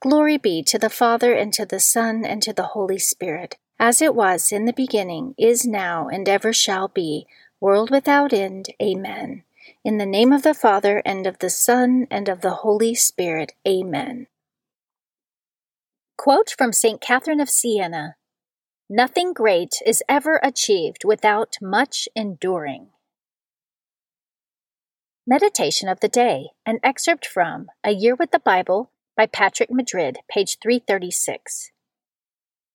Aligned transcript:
Glory 0.00 0.36
be 0.36 0.62
to 0.62 0.78
the 0.78 0.90
Father, 0.90 1.32
and 1.34 1.52
to 1.52 1.66
the 1.66 1.80
Son, 1.80 2.24
and 2.24 2.40
to 2.42 2.52
the 2.52 2.68
Holy 2.68 3.00
Spirit, 3.00 3.56
as 3.80 4.00
it 4.00 4.14
was 4.14 4.52
in 4.52 4.64
the 4.64 4.72
beginning, 4.72 5.34
is 5.36 5.66
now, 5.66 6.06
and 6.06 6.28
ever 6.28 6.52
shall 6.52 6.86
be, 6.86 7.26
world 7.60 7.90
without 7.90 8.32
end. 8.32 8.72
Amen. 8.80 9.42
In 9.84 9.98
the 9.98 10.06
name 10.06 10.32
of 10.32 10.44
the 10.44 10.54
Father, 10.54 11.02
and 11.04 11.26
of 11.26 11.40
the 11.40 11.50
Son, 11.50 12.06
and 12.12 12.28
of 12.28 12.42
the 12.42 12.62
Holy 12.62 12.94
Spirit. 12.94 13.54
Amen. 13.66 14.28
Quote 16.16 16.54
from 16.56 16.72
St. 16.72 17.00
Catherine 17.00 17.40
of 17.40 17.50
Siena 17.50 18.14
Nothing 18.88 19.32
great 19.32 19.74
is 19.84 20.02
ever 20.08 20.40
achieved 20.44 21.04
without 21.04 21.56
much 21.60 22.08
enduring. 22.14 22.90
Meditation 25.26 25.88
of 25.88 25.98
the 25.98 26.08
Day, 26.08 26.50
an 26.64 26.78
excerpt 26.84 27.26
from 27.26 27.66
A 27.82 27.90
Year 27.90 28.14
with 28.14 28.30
the 28.30 28.38
Bible 28.38 28.92
by 29.18 29.26
Patrick 29.26 29.68
Madrid, 29.68 30.18
page 30.30 30.58
336. 30.62 31.72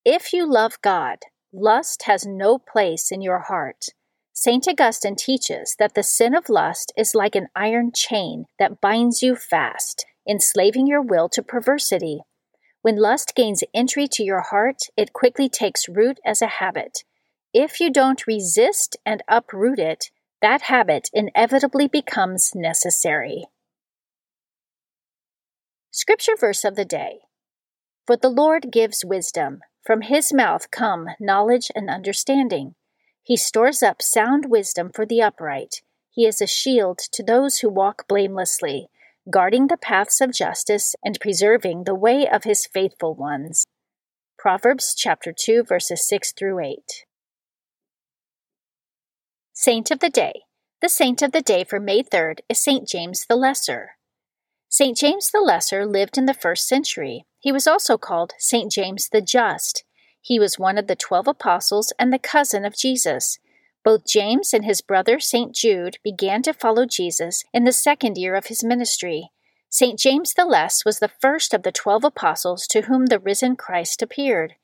If 0.04 0.34
you 0.34 0.46
love 0.46 0.76
God, 0.82 1.20
lust 1.54 2.02
has 2.02 2.26
no 2.26 2.58
place 2.58 3.10
in 3.10 3.22
your 3.22 3.38
heart. 3.38 3.86
St. 4.34 4.68
Augustine 4.68 5.16
teaches 5.16 5.74
that 5.78 5.94
the 5.94 6.02
sin 6.02 6.34
of 6.34 6.50
lust 6.50 6.92
is 6.98 7.14
like 7.14 7.34
an 7.34 7.48
iron 7.56 7.92
chain 7.94 8.44
that 8.58 8.82
binds 8.82 9.22
you 9.22 9.36
fast, 9.36 10.04
enslaving 10.28 10.86
your 10.86 11.00
will 11.00 11.30
to 11.30 11.42
perversity. 11.42 12.20
When 12.82 13.00
lust 13.00 13.34
gains 13.34 13.64
entry 13.72 14.06
to 14.08 14.22
your 14.22 14.42
heart, 14.42 14.80
it 14.98 15.14
quickly 15.14 15.48
takes 15.48 15.88
root 15.88 16.18
as 16.26 16.42
a 16.42 16.58
habit. 16.60 17.04
If 17.54 17.80
you 17.80 17.90
don't 17.90 18.26
resist 18.26 18.98
and 19.06 19.22
uproot 19.28 19.78
it, 19.78 20.10
that 20.42 20.62
habit 20.62 21.08
inevitably 21.14 21.88
becomes 21.88 22.52
necessary. 22.54 23.46
Scripture 25.96 26.34
verse 26.36 26.64
of 26.64 26.74
the 26.74 26.84
day 26.84 27.20
For 28.04 28.16
the 28.16 28.28
Lord 28.28 28.72
gives 28.72 29.04
wisdom, 29.04 29.60
from 29.86 30.00
his 30.00 30.32
mouth 30.32 30.72
come 30.72 31.10
knowledge 31.20 31.70
and 31.72 31.88
understanding. 31.88 32.74
He 33.22 33.36
stores 33.36 33.80
up 33.80 34.02
sound 34.02 34.50
wisdom 34.50 34.90
for 34.92 35.06
the 35.06 35.22
upright. 35.22 35.82
He 36.10 36.26
is 36.26 36.42
a 36.42 36.48
shield 36.48 36.98
to 37.12 37.22
those 37.22 37.58
who 37.58 37.68
walk 37.68 38.08
blamelessly, 38.08 38.88
guarding 39.30 39.68
the 39.68 39.76
paths 39.76 40.20
of 40.20 40.32
justice 40.32 40.96
and 41.04 41.20
preserving 41.20 41.84
the 41.84 41.94
way 41.94 42.26
of 42.28 42.42
his 42.42 42.66
faithful 42.66 43.14
ones. 43.14 43.64
Proverbs 44.36 44.96
chapter 44.96 45.32
2 45.32 45.62
verses 45.62 46.04
6 46.08 46.32
through 46.32 46.58
8. 46.58 47.04
Saint 49.52 49.92
of 49.92 50.00
the 50.00 50.10
Day. 50.10 50.40
The 50.82 50.88
saint 50.88 51.22
of 51.22 51.30
the 51.30 51.40
day 51.40 51.62
for 51.62 51.78
May 51.78 52.02
3rd 52.02 52.40
is 52.48 52.60
Saint 52.60 52.88
James 52.88 53.26
the 53.28 53.36
Lesser. 53.36 53.90
St. 54.76 54.96
James 54.98 55.30
the 55.30 55.40
Lesser 55.40 55.86
lived 55.86 56.18
in 56.18 56.26
the 56.26 56.34
first 56.34 56.66
century. 56.66 57.24
He 57.38 57.52
was 57.52 57.68
also 57.68 57.96
called 57.96 58.32
St. 58.38 58.72
James 58.72 59.08
the 59.08 59.20
Just. 59.20 59.84
He 60.20 60.40
was 60.40 60.58
one 60.58 60.76
of 60.78 60.88
the 60.88 60.96
twelve 60.96 61.28
apostles 61.28 61.92
and 61.96 62.12
the 62.12 62.18
cousin 62.18 62.64
of 62.64 62.76
Jesus. 62.76 63.38
Both 63.84 64.04
James 64.04 64.52
and 64.52 64.64
his 64.64 64.80
brother 64.80 65.20
St. 65.20 65.54
Jude 65.54 65.98
began 66.02 66.42
to 66.42 66.52
follow 66.52 66.86
Jesus 66.86 67.44
in 67.54 67.62
the 67.62 67.70
second 67.70 68.18
year 68.18 68.34
of 68.34 68.46
his 68.46 68.64
ministry. 68.64 69.30
St. 69.68 69.96
James 69.96 70.34
the 70.34 70.44
Less 70.44 70.84
was 70.84 70.98
the 70.98 71.12
first 71.20 71.54
of 71.54 71.62
the 71.62 71.70
twelve 71.70 72.02
apostles 72.02 72.66
to 72.66 72.80
whom 72.80 73.06
the 73.06 73.20
risen 73.20 73.54
Christ 73.54 74.02
appeared. 74.02 74.56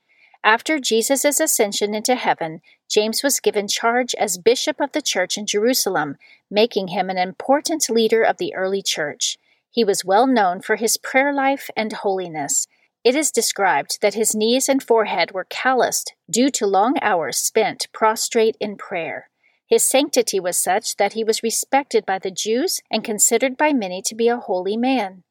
After 0.42 0.80
Jesus' 0.80 1.38
ascension 1.38 1.94
into 1.94 2.16
heaven, 2.16 2.62
James 2.88 3.22
was 3.22 3.38
given 3.38 3.68
charge 3.68 4.16
as 4.16 4.38
bishop 4.38 4.80
of 4.80 4.90
the 4.90 5.02
church 5.02 5.38
in 5.38 5.46
Jerusalem, 5.46 6.16
making 6.50 6.88
him 6.88 7.10
an 7.10 7.18
important 7.18 7.88
leader 7.88 8.24
of 8.24 8.38
the 8.38 8.52
early 8.56 8.82
church. 8.82 9.38
He 9.70 9.84
was 9.84 10.04
well 10.04 10.26
known 10.26 10.60
for 10.60 10.76
his 10.76 10.96
prayer 10.96 11.32
life 11.32 11.70
and 11.76 11.92
holiness. 11.92 12.66
It 13.04 13.14
is 13.14 13.30
described 13.30 13.98
that 14.02 14.14
his 14.14 14.34
knees 14.34 14.68
and 14.68 14.82
forehead 14.82 15.32
were 15.32 15.46
calloused 15.48 16.14
due 16.30 16.50
to 16.50 16.66
long 16.66 16.96
hours 17.00 17.38
spent 17.38 17.86
prostrate 17.92 18.56
in 18.60 18.76
prayer. 18.76 19.30
His 19.66 19.84
sanctity 19.84 20.40
was 20.40 20.58
such 20.58 20.96
that 20.96 21.12
he 21.12 21.22
was 21.22 21.44
respected 21.44 22.04
by 22.04 22.18
the 22.18 22.32
Jews 22.32 22.80
and 22.90 23.04
considered 23.04 23.56
by 23.56 23.72
many 23.72 24.02
to 24.02 24.16
be 24.16 24.26
a 24.26 24.36
holy 24.36 24.76
man. 24.76 25.22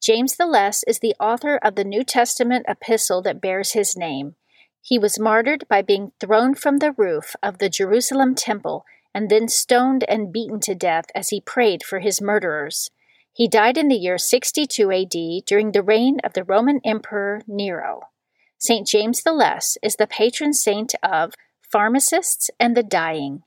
James 0.00 0.36
the 0.36 0.46
Less 0.46 0.84
is 0.84 1.00
the 1.00 1.16
author 1.18 1.56
of 1.56 1.74
the 1.74 1.84
New 1.84 2.04
Testament 2.04 2.64
epistle 2.68 3.20
that 3.22 3.40
bears 3.40 3.72
his 3.72 3.96
name. 3.96 4.36
He 4.80 4.98
was 4.98 5.18
martyred 5.18 5.66
by 5.68 5.82
being 5.82 6.12
thrown 6.20 6.54
from 6.54 6.78
the 6.78 6.92
roof 6.92 7.34
of 7.42 7.58
the 7.58 7.68
Jerusalem 7.68 8.36
temple 8.36 8.84
and 9.12 9.28
then 9.28 9.48
stoned 9.48 10.04
and 10.08 10.32
beaten 10.32 10.60
to 10.60 10.76
death 10.76 11.06
as 11.14 11.30
he 11.30 11.40
prayed 11.40 11.82
for 11.82 11.98
his 11.98 12.22
murderers. 12.22 12.90
He 13.38 13.46
died 13.46 13.78
in 13.78 13.86
the 13.86 13.94
year 13.94 14.18
62 14.18 14.90
AD 14.90 15.46
during 15.46 15.70
the 15.70 15.80
reign 15.80 16.18
of 16.24 16.32
the 16.32 16.42
Roman 16.42 16.80
Emperor 16.84 17.40
Nero. 17.46 18.00
St. 18.58 18.84
James 18.84 19.22
the 19.22 19.32
Less 19.32 19.78
is 19.80 19.94
the 19.94 20.08
patron 20.08 20.52
saint 20.52 20.96
of 21.04 21.34
pharmacists 21.62 22.50
and 22.58 22.76
the 22.76 22.82
dying. 22.82 23.44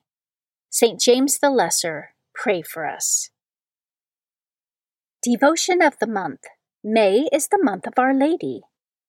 St. 0.69 0.97
James 0.97 1.39
the 1.39 1.49
Lesser, 1.49 2.11
pray 2.33 2.61
for 2.61 2.87
us. 2.87 3.31
Devotion 5.21 5.81
of 5.81 5.99
the 5.99 6.07
Month 6.07 6.45
May 6.81 7.27
is 7.33 7.49
the 7.49 7.61
month 7.61 7.85
of 7.85 7.99
Our 7.99 8.13
Lady. 8.13 8.61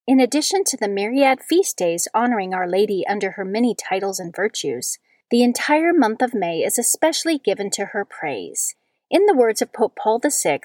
In 0.08 0.19
addition 0.19 0.64
to 0.64 0.76
the 0.76 0.88
myriad 0.88 1.43
feast 1.49 1.76
days 1.76 2.08
honoring 2.12 2.55
Our 2.55 2.69
Lady 2.69 3.06
under 3.06 3.31
her 3.31 3.44
many 3.44 3.76
titles 3.76 4.19
and 4.19 4.35
virtues, 4.35 4.99
the 5.31 5.44
entire 5.44 5.93
month 5.93 6.23
of 6.23 6.35
May 6.35 6.64
is 6.64 6.76
especially 6.76 7.38
given 7.38 7.70
to 7.70 7.85
her 7.93 8.05
praise. 8.05 8.75
In 9.12 9.26
the 9.26 9.35
words 9.35 9.61
of 9.61 9.75
Pope 9.75 9.94
Paul 9.94 10.23
VI, 10.25 10.61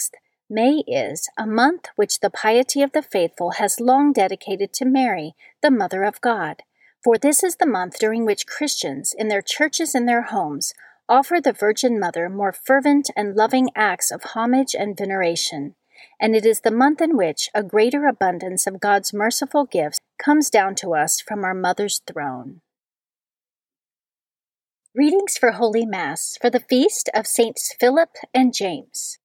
May 0.50 0.82
is 0.88 1.28
a 1.38 1.46
month 1.46 1.90
which 1.98 2.22
the 2.22 2.30
piety 2.30 2.82
of 2.82 2.94
the 2.94 3.02
faithful 3.02 3.52
has 3.60 3.82
long 3.82 4.14
dedicated 4.14 4.72
to 4.76 4.86
Mary, 4.86 5.36
the 5.62 5.70
Mother 5.70 6.06
of 6.06 6.22
God. 6.22 6.64
For 7.04 7.18
this 7.18 7.44
is 7.44 7.58
the 7.58 7.66
month 7.66 8.00
during 8.00 8.26
which 8.26 8.48
Christians, 8.48 9.14
in 9.18 9.28
their 9.28 9.42
churches 9.42 9.94
and 9.94 10.08
their 10.08 10.22
homes, 10.22 10.74
offer 11.10 11.42
the 11.42 11.52
Virgin 11.52 12.00
Mother 12.00 12.30
more 12.30 12.54
fervent 12.54 13.10
and 13.18 13.36
loving 13.36 13.70
acts 13.76 14.12
of 14.12 14.24
homage 14.34 14.74
and 14.74 14.98
veneration. 14.98 15.76
and 16.18 16.34
it 16.34 16.46
is 16.46 16.62
the 16.62 16.72
month 16.72 17.02
in 17.02 17.18
which 17.18 17.50
a 17.54 17.64
greater 17.64 18.08
abundance 18.08 18.66
of 18.66 18.80
God's 18.80 19.14
merciful 19.14 19.66
gifts 19.66 20.00
comes 20.18 20.50
down 20.50 20.76
to 20.76 20.94
us 20.94 21.20
from 21.20 21.44
our 21.44 21.54
Mother's 21.54 22.00
throne. 22.08 22.62
Readings 24.98 25.38
for 25.38 25.52
Holy 25.52 25.86
Mass 25.86 26.40
for 26.42 26.50
the 26.50 26.60
feast 26.60 27.08
of 27.14 27.28
Saints 27.28 27.72
Philip 27.80 28.16
and 28.34 28.52
James. 28.52 29.20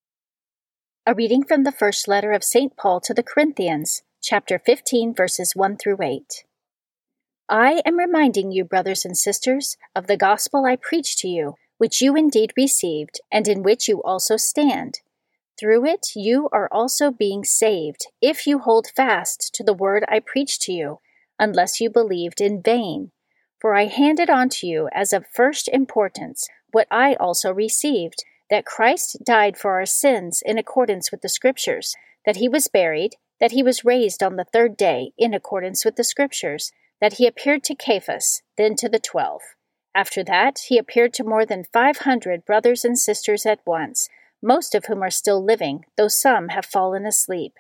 A 1.07 1.15
reading 1.15 1.45
from 1.45 1.65
the 1.65 1.73
first 1.73 2.07
letter 2.07 2.33
of 2.33 2.45
St. 2.45 2.77
Paul 2.77 3.01
to 3.01 3.15
the 3.15 3.23
Corinthians, 3.23 4.03
chapter 4.21 4.59
15, 4.59 5.15
verses 5.15 5.57
1 5.57 5.79
through 5.79 5.97
8. 6.03 6.45
I 7.49 7.81
am 7.87 7.97
reminding 7.97 8.53
you, 8.53 8.67
brothers 8.67 9.07
and 9.07 9.17
sisters, 9.17 9.79
of 9.97 10.09
the 10.09 10.19
gospel 10.19 10.67
I 10.67 10.77
preached 10.77 11.21
to 11.21 11.29
you, 11.29 11.55
which 11.79 12.03
you 12.03 12.17
indeed 12.17 12.53
received, 12.55 13.23
and 13.33 13.49
in 13.49 13.63
which 13.63 13.89
you 13.89 14.03
also 14.03 14.37
stand. 14.37 15.01
Through 15.59 15.87
it 15.87 16.09
you 16.15 16.51
are 16.53 16.69
also 16.71 17.11
being 17.11 17.45
saved, 17.45 18.09
if 18.21 18.47
you 18.47 18.59
hold 18.59 18.89
fast 18.95 19.55
to 19.55 19.65
the 19.65 19.73
word 19.73 20.05
I 20.07 20.21
preached 20.21 20.61
to 20.65 20.73
you, 20.73 20.99
unless 21.39 21.81
you 21.81 21.89
believed 21.89 22.43
in 22.43 22.61
vain. 22.61 23.11
For 23.62 23.76
I 23.76 23.87
handed 23.87 24.29
on 24.29 24.49
to 24.49 24.67
you 24.67 24.88
as 24.93 25.12
of 25.12 25.25
first 25.32 25.69
importance 25.69 26.49
what 26.73 26.88
I 26.91 27.14
also 27.14 27.53
received 27.53 28.25
that 28.50 28.67
Christ 28.67 29.19
died 29.25 29.56
for 29.56 29.75
our 29.75 29.87
sins 29.87 30.43
in 30.44 30.59
accordance 30.59 31.12
with 31.12 31.23
the 31.23 31.29
Scriptures, 31.29 31.94
that 32.26 32.38
he 32.38 32.49
was 32.49 32.67
buried, 32.67 33.14
that 33.38 33.53
he 33.53 33.62
was 33.62 33.85
raised 33.85 34.20
on 34.20 34.35
the 34.35 34.47
third 34.53 34.76
day 34.76 35.12
in 35.17 35.32
accordance 35.32 35.85
with 35.85 35.94
the 35.94 36.03
Scriptures 36.03 36.73
that 37.00 37.14
he 37.14 37.26
appeared 37.26 37.62
to 37.62 37.76
Cephas, 37.81 38.43
then 38.59 38.75
to 38.75 38.88
the 38.88 38.99
twelve. 38.99 39.43
After 39.94 40.25
that, 40.25 40.59
he 40.67 40.76
appeared 40.76 41.14
to 41.14 41.25
more 41.25 41.47
than 41.47 41.62
five 41.73 41.99
hundred 41.99 42.44
brothers 42.44 42.85
and 42.85 42.99
sisters 42.99 43.47
at 43.47 43.61
once, 43.64 44.09
most 44.43 44.75
of 44.75 44.87
whom 44.87 45.05
are 45.05 45.11
still 45.11 45.43
living, 45.43 45.85
though 45.97 46.09
some 46.09 46.49
have 46.49 46.67
fallen 46.67 47.06
asleep. 47.06 47.53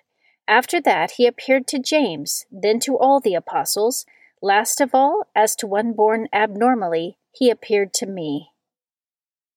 After 0.48 0.80
that, 0.80 1.12
he 1.12 1.26
appeared 1.28 1.68
to 1.68 1.78
James, 1.78 2.44
then 2.50 2.80
to 2.80 2.98
all 2.98 3.20
the 3.20 3.36
apostles. 3.36 4.04
Last 4.44 4.80
of 4.80 4.90
all, 4.92 5.28
as 5.36 5.54
to 5.56 5.68
one 5.68 5.92
born 5.92 6.26
abnormally, 6.32 7.16
he 7.30 7.48
appeared 7.48 7.94
to 7.94 8.06
me. 8.06 8.50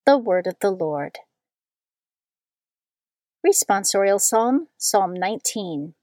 The 0.06 0.16
Word 0.16 0.46
of 0.46 0.58
the 0.62 0.70
Lord. 0.70 1.18
Responsorial 3.44 4.22
Psalm, 4.22 4.68
Psalm 4.78 5.16
19. 5.16 5.96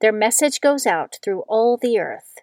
Their 0.00 0.12
message 0.12 0.60
goes 0.60 0.86
out 0.86 1.16
through 1.20 1.40
all 1.48 1.76
the 1.76 1.98
earth. 1.98 2.34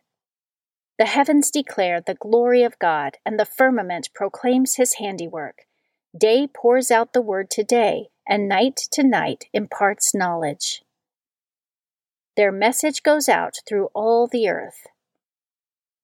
The 1.00 1.06
heavens 1.06 1.50
declare 1.50 2.02
the 2.02 2.16
glory 2.16 2.64
of 2.64 2.78
God, 2.78 3.16
and 3.26 3.40
the 3.40 3.46
firmament 3.46 4.10
proclaims 4.14 4.76
his 4.76 4.96
handiwork. 4.96 5.60
Day 6.18 6.46
pours 6.46 6.92
out 6.92 7.14
the 7.14 7.22
word 7.22 7.50
to 7.52 7.64
day, 7.64 8.10
and 8.28 8.50
night 8.50 8.76
to 8.92 9.02
night 9.02 9.46
imparts 9.54 10.14
knowledge. 10.14 10.84
Their 12.36 12.52
message 12.52 13.02
goes 13.02 13.30
out 13.30 13.60
through 13.66 13.88
all 13.94 14.28
the 14.28 14.50
earth. 14.50 14.88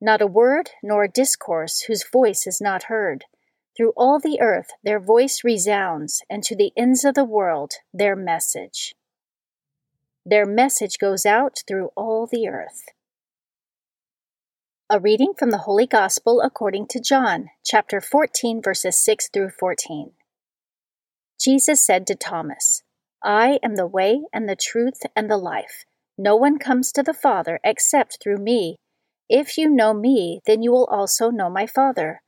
Not 0.01 0.21
a 0.21 0.27
word 0.27 0.71
nor 0.81 1.03
a 1.03 1.11
discourse 1.11 1.81
whose 1.81 2.09
voice 2.09 2.47
is 2.47 2.61
not 2.61 2.83
heard. 2.83 3.25
Through 3.75 3.93
all 3.97 4.19
the 4.19 4.39
earth 4.41 4.69
their 4.83 4.99
voice 4.99 5.43
resounds, 5.43 6.21
and 6.29 6.43
to 6.43 6.55
the 6.55 6.71
ends 6.77 7.03
of 7.03 7.15
the 7.15 7.25
world 7.25 7.73
their 7.93 8.15
message. 8.15 8.95
Their 10.25 10.45
message 10.45 10.97
goes 10.99 11.25
out 11.25 11.59
through 11.67 11.89
all 11.95 12.27
the 12.27 12.47
earth. 12.47 12.83
A 14.89 14.99
reading 14.99 15.33
from 15.37 15.51
the 15.51 15.59
Holy 15.59 15.85
Gospel 15.85 16.41
according 16.41 16.87
to 16.87 16.99
John, 16.99 17.49
chapter 17.63 18.01
14, 18.01 18.61
verses 18.61 19.01
6 19.03 19.29
through 19.31 19.51
14. 19.51 20.11
Jesus 21.39 21.85
said 21.85 22.07
to 22.07 22.15
Thomas, 22.15 22.83
I 23.23 23.59
am 23.63 23.75
the 23.75 23.87
way 23.87 24.21
and 24.33 24.49
the 24.49 24.55
truth 24.55 25.01
and 25.15 25.29
the 25.29 25.37
life. 25.37 25.85
No 26.17 26.35
one 26.35 26.57
comes 26.57 26.91
to 26.93 27.03
the 27.03 27.13
Father 27.13 27.59
except 27.63 28.17
through 28.21 28.37
me. 28.37 28.77
If 29.29 29.57
you 29.57 29.69
know 29.69 29.93
me, 29.93 30.41
then 30.45 30.63
you 30.63 30.71
will 30.71 30.85
also 30.85 31.29
know 31.29 31.49
my 31.49 31.67
Father. 31.67 32.21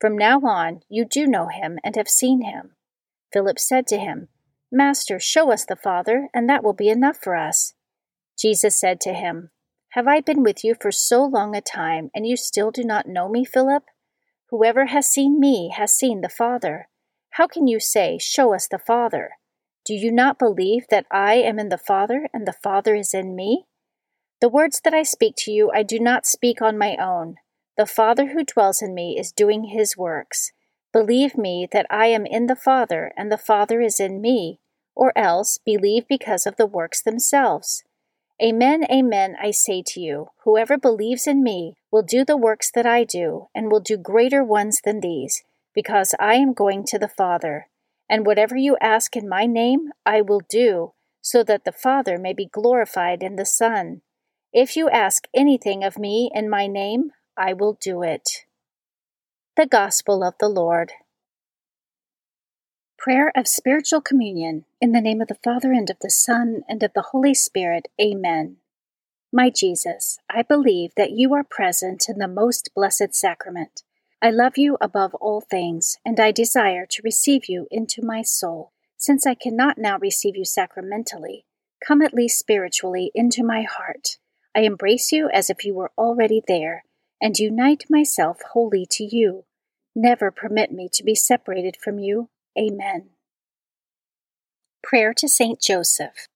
From 0.00 0.18
now 0.18 0.40
on, 0.40 0.80
you 0.88 1.04
do 1.04 1.26
know 1.26 1.48
him 1.48 1.78
and 1.84 1.96
have 1.96 2.08
seen 2.08 2.42
him. 2.42 2.76
Philip 3.32 3.58
said 3.58 3.86
to 3.88 3.98
him, 3.98 4.28
Master, 4.70 5.18
show 5.18 5.52
us 5.52 5.64
the 5.64 5.76
Father, 5.76 6.28
and 6.34 6.48
that 6.48 6.64
will 6.64 6.74
be 6.74 6.88
enough 6.88 7.18
for 7.22 7.36
us. 7.36 7.74
Jesus 8.36 8.78
said 8.78 9.00
to 9.02 9.12
him, 9.12 9.50
have 9.92 10.06
I 10.06 10.20
been 10.20 10.42
with 10.42 10.62
you 10.64 10.74
for 10.78 10.92
so 10.92 11.24
long 11.24 11.56
a 11.56 11.62
time, 11.62 12.10
and 12.14 12.26
you 12.26 12.36
still 12.36 12.70
do 12.70 12.84
not 12.84 13.08
know 13.08 13.28
me, 13.28 13.44
Philip? 13.44 13.84
Whoever 14.50 14.86
has 14.86 15.08
seen 15.08 15.40
me 15.40 15.70
has 15.74 15.92
seen 15.92 16.20
the 16.20 16.28
Father. 16.28 16.88
How 17.30 17.46
can 17.46 17.66
you 17.66 17.80
say, 17.80 18.18
Show 18.20 18.54
us 18.54 18.68
the 18.68 18.78
Father? 18.78 19.30
Do 19.86 19.94
you 19.94 20.12
not 20.12 20.38
believe 20.38 20.86
that 20.90 21.06
I 21.10 21.36
am 21.36 21.58
in 21.58 21.70
the 21.70 21.78
Father, 21.78 22.28
and 22.34 22.46
the 22.46 22.52
Father 22.52 22.94
is 22.94 23.14
in 23.14 23.34
me? 23.34 23.64
The 24.40 24.48
words 24.48 24.80
that 24.84 24.94
I 24.94 25.02
speak 25.02 25.34
to 25.38 25.50
you 25.50 25.72
I 25.72 25.82
do 25.82 25.98
not 25.98 26.24
speak 26.24 26.62
on 26.62 26.78
my 26.78 26.96
own. 26.96 27.36
The 27.76 27.86
Father 27.86 28.28
who 28.28 28.44
dwells 28.44 28.80
in 28.80 28.94
me 28.94 29.18
is 29.18 29.32
doing 29.32 29.64
his 29.64 29.96
works. 29.96 30.52
Believe 30.92 31.36
me 31.36 31.68
that 31.72 31.86
I 31.90 32.06
am 32.06 32.24
in 32.24 32.46
the 32.46 32.56
Father, 32.56 33.12
and 33.16 33.32
the 33.32 33.36
Father 33.36 33.80
is 33.80 33.98
in 33.98 34.20
me, 34.20 34.60
or 34.94 35.12
else 35.16 35.58
believe 35.58 36.06
because 36.08 36.46
of 36.46 36.56
the 36.56 36.66
works 36.66 37.02
themselves. 37.02 37.82
Amen, 38.40 38.84
amen, 38.90 39.36
I 39.42 39.50
say 39.50 39.82
to 39.84 40.00
you, 40.00 40.28
whoever 40.44 40.78
believes 40.78 41.26
in 41.26 41.42
me 41.42 41.74
will 41.90 42.02
do 42.02 42.24
the 42.24 42.36
works 42.36 42.70
that 42.72 42.86
I 42.86 43.02
do, 43.02 43.48
and 43.54 43.70
will 43.70 43.80
do 43.80 43.96
greater 43.96 44.44
ones 44.44 44.80
than 44.84 45.00
these, 45.00 45.42
because 45.74 46.14
I 46.20 46.34
am 46.34 46.52
going 46.52 46.84
to 46.86 46.98
the 46.98 47.08
Father. 47.08 47.66
And 48.08 48.24
whatever 48.24 48.56
you 48.56 48.76
ask 48.80 49.16
in 49.16 49.28
my 49.28 49.46
name, 49.46 49.90
I 50.06 50.20
will 50.20 50.42
do, 50.48 50.92
so 51.20 51.42
that 51.42 51.64
the 51.64 51.72
Father 51.72 52.18
may 52.18 52.32
be 52.32 52.46
glorified 52.46 53.22
in 53.24 53.34
the 53.34 53.44
Son. 53.44 54.02
If 54.52 54.76
you 54.76 54.88
ask 54.88 55.28
anything 55.34 55.84
of 55.84 55.98
me 55.98 56.30
in 56.34 56.48
my 56.48 56.66
name, 56.66 57.12
I 57.36 57.52
will 57.52 57.76
do 57.82 58.02
it. 58.02 58.46
The 59.58 59.66
Gospel 59.66 60.24
of 60.24 60.34
the 60.40 60.48
Lord. 60.48 60.92
Prayer 62.96 63.30
of 63.36 63.46
Spiritual 63.46 64.00
Communion. 64.00 64.64
In 64.80 64.92
the 64.92 65.02
name 65.02 65.20
of 65.20 65.28
the 65.28 65.38
Father, 65.44 65.72
and 65.72 65.90
of 65.90 65.98
the 66.00 66.08
Son, 66.08 66.62
and 66.66 66.82
of 66.82 66.92
the 66.94 67.08
Holy 67.12 67.34
Spirit. 67.34 67.88
Amen. 68.00 68.56
My 69.30 69.50
Jesus, 69.50 70.18
I 70.30 70.40
believe 70.40 70.92
that 70.96 71.10
you 71.10 71.34
are 71.34 71.44
present 71.44 72.06
in 72.08 72.18
the 72.18 72.26
most 72.26 72.70
blessed 72.74 73.14
sacrament. 73.14 73.82
I 74.22 74.30
love 74.30 74.56
you 74.56 74.78
above 74.80 75.14
all 75.16 75.42
things, 75.42 75.98
and 76.06 76.18
I 76.18 76.32
desire 76.32 76.86
to 76.86 77.02
receive 77.04 77.50
you 77.50 77.66
into 77.70 78.02
my 78.02 78.22
soul. 78.22 78.72
Since 78.96 79.26
I 79.26 79.34
cannot 79.34 79.76
now 79.76 79.98
receive 79.98 80.36
you 80.36 80.46
sacramentally, 80.46 81.44
come 81.86 82.00
at 82.00 82.14
least 82.14 82.38
spiritually 82.38 83.10
into 83.14 83.44
my 83.44 83.60
heart. 83.60 84.16
I 84.58 84.62
embrace 84.62 85.12
you 85.12 85.30
as 85.32 85.50
if 85.50 85.64
you 85.64 85.72
were 85.72 85.92
already 85.96 86.42
there, 86.44 86.82
and 87.22 87.38
unite 87.38 87.84
myself 87.88 88.40
wholly 88.54 88.86
to 88.90 89.04
you. 89.04 89.44
Never 89.94 90.32
permit 90.32 90.72
me 90.72 90.88
to 90.94 91.04
be 91.04 91.14
separated 91.14 91.76
from 91.80 92.00
you 92.00 92.28
Amen. 92.58 93.10
Prayer 94.82 95.14
to 95.14 95.28
Saint 95.28 95.60
Joseph. 95.60 96.26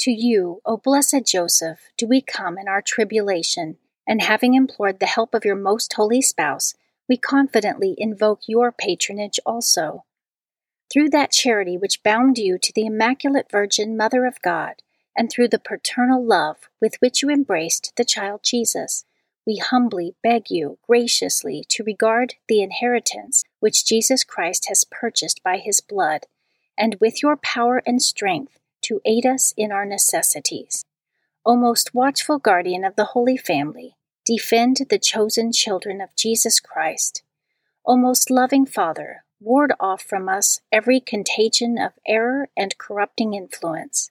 To 0.00 0.10
you, 0.10 0.62
O 0.66 0.78
blessed 0.78 1.24
Joseph, 1.24 1.78
do 1.96 2.08
we 2.08 2.20
come 2.20 2.58
in 2.58 2.66
our 2.66 2.82
tribulation, 2.82 3.76
and 4.04 4.20
having 4.20 4.54
implored 4.54 4.98
the 4.98 5.06
help 5.06 5.32
of 5.32 5.44
your 5.44 5.54
most 5.54 5.92
holy 5.92 6.22
spouse, 6.22 6.74
we 7.08 7.16
confidently 7.16 7.94
invoke 7.96 8.40
your 8.48 8.72
patronage 8.72 9.38
also. 9.46 10.04
Through 10.92 11.10
that 11.10 11.30
charity 11.30 11.78
which 11.78 12.02
bound 12.02 12.36
you 12.36 12.58
to 12.58 12.72
the 12.74 12.86
Immaculate 12.86 13.46
Virgin 13.48 13.96
Mother 13.96 14.26
of 14.26 14.42
God, 14.42 14.82
and 15.16 15.30
through 15.30 15.48
the 15.48 15.58
paternal 15.58 16.24
love 16.24 16.68
with 16.80 16.96
which 17.00 17.22
you 17.22 17.30
embraced 17.30 17.92
the 17.96 18.04
child 18.04 18.40
Jesus, 18.42 19.04
we 19.46 19.56
humbly 19.56 20.14
beg 20.22 20.50
you 20.50 20.78
graciously 20.86 21.64
to 21.68 21.84
regard 21.84 22.34
the 22.48 22.62
inheritance 22.62 23.44
which 23.60 23.84
Jesus 23.84 24.24
Christ 24.24 24.66
has 24.68 24.84
purchased 24.84 25.42
by 25.42 25.58
his 25.58 25.80
blood, 25.80 26.26
and 26.78 26.96
with 27.00 27.22
your 27.22 27.36
power 27.36 27.82
and 27.86 28.02
strength 28.02 28.58
to 28.82 29.00
aid 29.04 29.26
us 29.26 29.52
in 29.56 29.70
our 29.70 29.84
necessities. 29.84 30.84
O 31.44 31.56
most 31.56 31.94
watchful 31.94 32.38
guardian 32.38 32.84
of 32.84 32.96
the 32.96 33.04
Holy 33.04 33.36
Family, 33.36 33.96
defend 34.24 34.78
the 34.88 34.98
chosen 34.98 35.52
children 35.52 36.00
of 36.00 36.16
Jesus 36.16 36.58
Christ. 36.58 37.22
O 37.86 37.96
most 37.96 38.30
loving 38.30 38.64
Father, 38.64 39.24
ward 39.40 39.72
off 39.78 40.02
from 40.02 40.28
us 40.28 40.60
every 40.72 41.00
contagion 41.00 41.76
of 41.76 41.92
error 42.06 42.48
and 42.56 42.78
corrupting 42.78 43.34
influence. 43.34 44.10